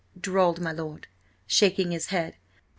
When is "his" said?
1.91-2.07